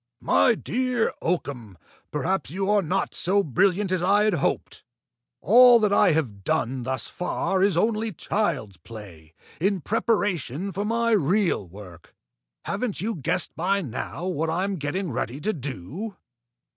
[0.19, 1.77] "My dear Oakham,
[2.09, 4.83] perhaps you are not so brilliant as I had hoped!
[5.41, 11.11] All that I have done thus far is only child's play, in preparation for my
[11.11, 12.15] real work.
[12.65, 16.17] Haven't you guessed by now what I am getting ready to do?"